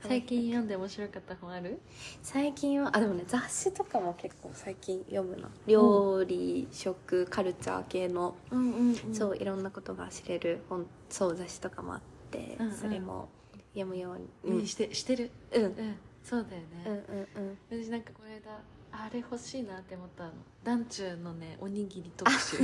[0.00, 1.80] 最近読んで面白かった本ある？
[2.22, 5.48] 最近はあでもね雑誌とかも結構最近読むな。
[5.66, 9.14] 料理、食カルチャー系の、うんうん。
[9.14, 12.00] そういろんなことが知れる本そう雑誌とかもあっ
[12.30, 12.72] て、うんうん。
[12.72, 13.28] それも
[13.76, 14.66] 読むように、うん。
[14.66, 15.30] してしてる。
[15.52, 15.62] うん。
[15.64, 15.96] うん。
[16.24, 17.58] そうだよね、うんうんうん。
[17.84, 18.60] 私なんかこの間
[18.90, 20.32] あれ欲しいなって思ったの。
[20.64, 22.56] 団中のねおにぎり特集。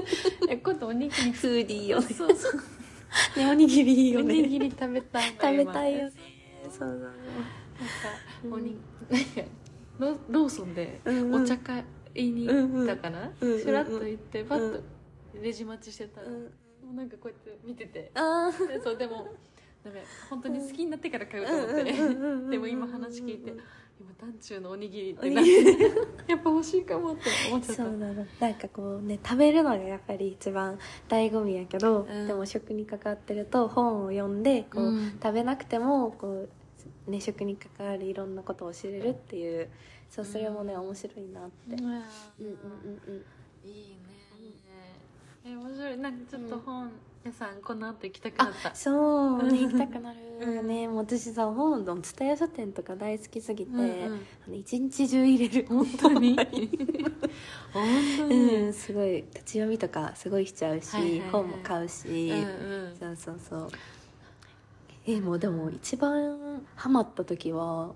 [0.48, 2.06] え今度おにぎりフーディーよね。
[2.08, 2.52] そうそう。
[3.36, 6.14] ねおにぎりいいよおにねぎり食べたい食べたいよ今ね。
[6.70, 7.14] そうだねなんか
[8.44, 8.52] うん。
[8.52, 8.76] おに、
[9.98, 11.00] ロローソンで
[11.32, 14.82] お茶買いに行ったかな、うんうんシュラッと行ってパッと
[15.40, 16.42] レジ待ちしてたら、うん。
[16.42, 16.48] も
[16.92, 18.10] うなんかこうやって見てて。
[18.14, 19.26] あでそうでも
[19.88, 21.92] ダメ本当に好きになってから買うと思って、
[22.50, 23.52] でも今話聞いて
[24.00, 25.62] 今団中のおにぎりってなって
[26.28, 36.48] やっぱ欲しいかもって思っちゃったそうなのなんかこうね食べるのがやっぱり一番醍醐味やけど、うんでも食に関わってると本を読んでこう、うん食べなくてもこ
[37.06, 39.68] う、ね、食に関わるいろんなことを知れるっていう
[40.10, 43.24] そうそれもね、面白いなって、うんうんうんうん
[43.64, 44.18] いいね
[45.44, 46.90] え面白いなんかちょっと本
[47.24, 48.74] 屋さんこの後行きたくなった。
[48.74, 48.90] そ
[49.38, 55.66] うね行きたくなるよね、もう私さ本の蔦屋書店とか大好きすぎて、うん一日中入れる。
[55.68, 56.36] 本当に？
[57.72, 58.72] 本当に、うん。
[58.72, 61.30] すごい立ち読みとかすごいしちゃうし、はいはいはい。
[61.30, 62.96] 本も買うし、うんうん。
[62.98, 63.70] そうそうそう。
[65.06, 67.94] えもうでも一番ハマった時は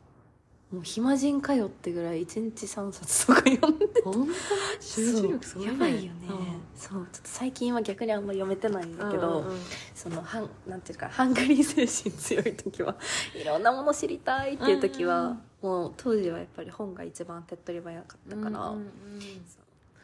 [0.72, 4.32] もう暇人かよってぐらい一日3冊とか読んで本当？
[4.80, 5.70] 集中力すごいね。
[5.72, 6.28] そうやばいよね、
[6.74, 9.60] そうちょっと最近は逆にあんま読めてないんだけど、うんうんうん。
[9.94, 12.96] そのはんなんていうかハングリー精神強い時は
[13.38, 18.90] いろんなもの知りたいっていう時は、うんうんもう当時はやっぱり本が一番手っ取り早かったから、うんうんうん。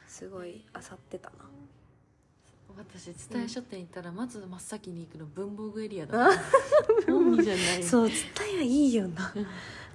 [0.06, 1.34] すごい漁ってたな。
[2.76, 6.30] 私蔦屋書店行ったらまず真っ先に行くの文房具エリアだ
[7.08, 7.82] 本じゃない。
[7.82, 9.32] そうツタヤいいよな。
[9.34, 9.46] う ん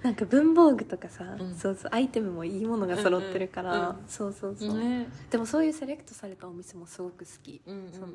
[0.04, 1.56] なんか文房具とかさ、うん。
[1.56, 5.08] そうそうアイテムもいいものが揃ってるから、うんうんそうそうそう、ね。
[5.32, 7.62] でもそういうセレクトされたお店もすごく好き。
[7.66, 7.92] うんうんうん。
[7.94, 8.08] その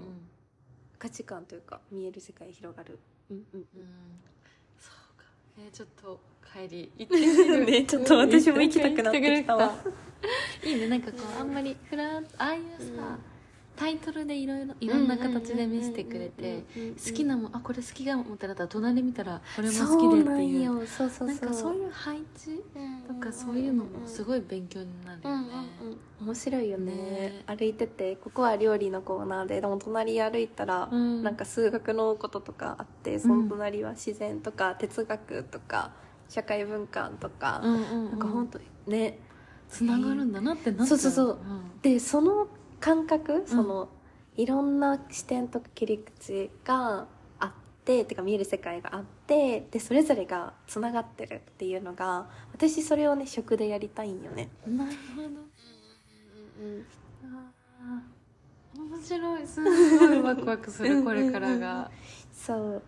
[0.98, 2.98] 価値観というか見える世界広がる。
[3.30, 3.66] うんうんうん。
[4.78, 5.24] そうか。
[5.58, 6.20] えーちょっと
[6.52, 7.64] 帰り行ってみる。
[7.66, 9.74] ねちょっと私も行きたくなってきたわ。
[10.64, 12.62] いいねなんかこうあんまりフランああいう
[12.96, 13.18] さ、
[13.78, 16.64] タイトルでいろいろいろんな形で見せてくれて
[17.06, 22.64] 好きなもんあこれ好きかもってなったら隣見たらこれも好きでっていうそうそうそうそうなんかそういう配置
[23.06, 25.46] とかそういうのもすごい勉強になるよね、
[26.20, 35.92] 面白いよねね歩いててここは料理のコーナーででも隣歩いたら、うんなんか数学のこととかあってその隣は自然とか哲学とか
[36.28, 39.18] 社会文化とか、うんうんうんなんか本当にね
[39.68, 42.48] つながるんだなってなっちゃそうそうそうんでその
[42.80, 43.88] 感覚その、
[44.36, 47.06] いろんな視点とか切り口が
[47.40, 47.50] あっ
[47.84, 54.48] ててか見える世界があってでそれぞれがつながってるっていうのが私それをね食でやりたいんよね。
[54.66, 55.28] なるほど。
[55.28, 56.86] うん
[57.24, 58.18] あー
[58.78, 59.46] 面白い。
[59.46, 59.60] す
[59.98, 61.90] ごいワクワクするこれからが。
[62.32, 62.82] そう。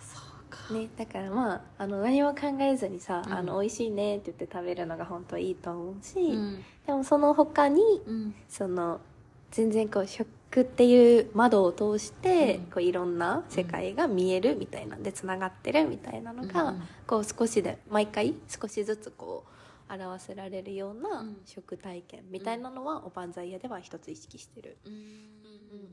[0.00, 0.72] そうか。
[0.72, 3.32] ね、だからまああの何も考えずにさ、うん。
[3.32, 6.64] あの美味しいねって言って食べるのが本当いいと思うし、うん。
[6.86, 8.34] でもその他にうん。
[8.48, 9.00] その
[9.50, 10.26] 全然こう食
[10.60, 12.64] っていう窓を通して、うん。
[12.66, 16.82] こういろんな世界が見えるみたいなんでつながってるみたいなのが、うん。
[17.06, 19.44] こう少しで毎回少しずつこ
[19.88, 21.36] う表せられるようなうん。
[21.44, 24.76] 食体験みたいなのは、おばんざい屋では一つ意識してる。
[24.86, 24.92] うん。
[24.92, 24.98] うん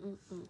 [0.04, 0.48] うんうん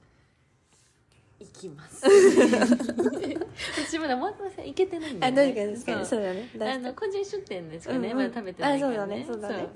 [1.37, 2.05] 行きます。
[2.07, 5.53] 私まだまだ行けてないんだあよね。
[5.53, 6.21] 確かに確かにそう。
[6.57, 6.71] だね。
[6.71, 9.25] あの個人出店ですかね、まだ食べてないからね。
[9.29, 9.55] あそうだね。
[9.57, 9.69] そうだね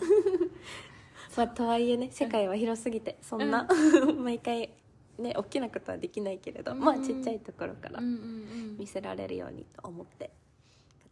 [1.40, 3.66] まあ、とはいえね世界は広すぎてそんな、
[4.20, 4.72] 毎回
[5.18, 6.80] ね大きなことはできないけれど、うん。
[6.80, 10.32] まあちっちゃいところから見せられるようにと思って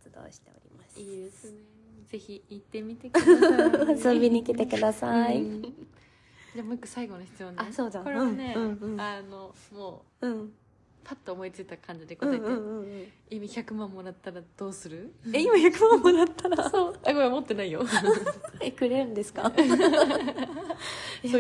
[0.04, 1.60] 活動しております、いいですね。
[2.08, 4.16] ぜひ行ってみてください。
[4.18, 5.62] 遊びに来てください、うん。
[5.62, 7.66] じゃあもう一個最後の質問ね。
[7.70, 8.02] あそうだ。
[8.02, 8.54] これはね、
[8.98, 10.54] あのもううん
[11.10, 15.14] パッと思いついた感じでうん答えて、うんうんうん意味100万もらったらどうする？
[15.34, 16.58] え今100万もらったら？
[16.70, 16.94] そう。
[17.06, 17.82] あごめん持ってないよ。
[18.60, 19.44] えくれるんですか？
[19.56, 19.66] そう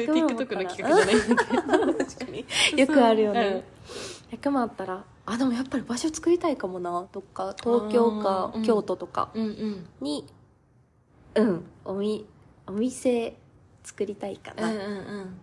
[0.01, 1.61] いう TikTok の企画じゃないんだけど
[2.05, 2.45] 確かに。
[2.79, 3.63] よくあるよね、
[4.31, 9.87] 100万あったらあでもやっぱり場所作りたいかもなどっか東京か京都とかうんうん。
[10.01, 10.25] に
[11.35, 12.25] うんおみ
[12.67, 13.37] お店
[13.83, 14.85] 作りたいかな、うんうんう
[15.21, 15.39] ん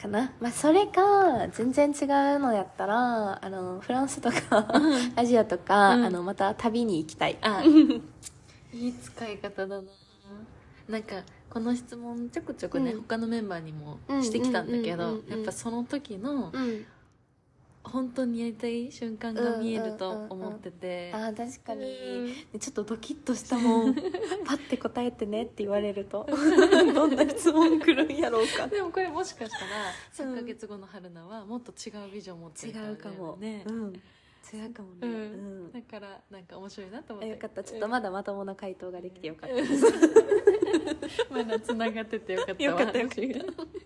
[0.00, 0.32] かな？
[0.40, 2.04] まあそれか全然違
[2.36, 4.66] うのやったらあのフランスとか
[5.16, 6.04] アジアとか、うん。
[6.04, 7.36] あのまた旅に行きたい。
[7.42, 7.62] あ
[8.72, 9.82] いい使い方だな。
[10.88, 11.16] なんか
[11.50, 13.00] この質問ちょくちょくね、うん。
[13.02, 15.24] 他のメンバーにもしてきたんだけどうんうんうん。
[15.24, 15.38] うん。
[15.38, 16.86] やっぱその時のうん
[17.88, 21.84] 本当にやりたい瞬間が見えると思ってて、あー確かに、
[22.52, 22.60] うん。
[22.60, 23.94] ちょっとドキッとしたもん。
[24.44, 26.26] パッて答えてねって言われると。
[26.94, 28.66] どんな質問来るんやろうか。
[28.68, 29.64] でもこれもしかしたら
[30.12, 33.36] 3ヶ月後の春菜はもっと違うビジョンを持って違るかもうかも。
[33.36, 33.64] ね。
[33.66, 33.92] うん、
[34.52, 35.66] 違うかもね、ううん。
[35.68, 37.30] んだからなんか面白いなと思って。
[37.30, 37.64] あよかった。
[37.64, 39.56] ちょっとまだまともな回答ができてよかった、
[41.34, 42.80] まだつながっててよかったわ。
[42.80, 43.77] よかったよかった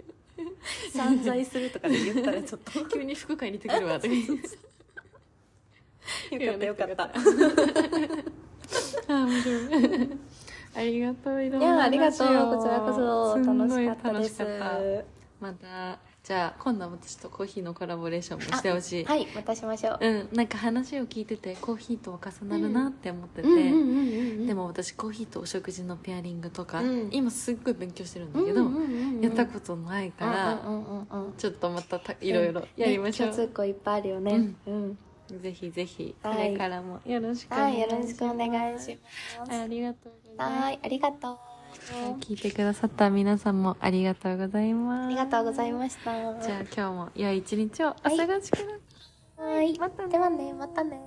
[0.93, 2.85] 散財するとかで言ったらちょっと。
[2.87, 4.15] 急に服買いに行ってくるわとか
[6.45, 7.05] よかった よかった。
[9.15, 10.19] あ面白い。
[10.75, 11.61] ありがとういろん。
[11.61, 12.27] ないやありがとう。
[12.27, 13.37] 話をこちらこそ。
[13.39, 14.39] 楽しかったです。
[14.43, 15.05] 楽しかった。
[15.41, 20.07] またじゃあ今度は私とコーヒーのコラボレーションもしてほしい、はいまたしましょう。
[20.07, 27.09] うんなんか話を聞いててコーヒーと重なるなって思ってて、うんうんうんうんでも私コーヒーとお食事のペアリングとか、うん。
[27.11, 34.55] 今すっごい勉強してるんだけど、うんうんうんうんやったことないから、うんうんうんうんちょっとまたたいろいろやりましょう、ね共通項いっぱいあるよね。
[34.67, 34.99] うん、
[35.41, 36.53] ぜひぜひこはい。
[36.53, 38.99] れからもよろしくおはい願いします、よろしくお願いし
[39.41, 39.53] ます。
[39.61, 40.63] ありがとうございます。
[40.63, 41.52] はいありがとう
[42.21, 45.07] 聞いてくださった皆さんもありがとうございます。
[45.07, 46.13] ありがとうございました。
[46.41, 48.57] じゃあ今日も良い一日をお過ごしくださ
[49.39, 49.79] い、はい。
[49.79, 50.09] またね。
[50.11, 51.01] ではねまたね